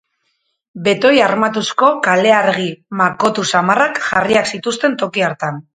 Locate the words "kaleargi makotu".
2.09-3.47